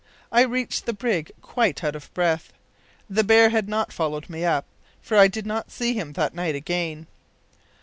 [0.31, 2.53] I reached the brig quite out of breath.
[3.07, 4.65] The bear had not followed me up,
[4.99, 7.05] for I did not see him that night again.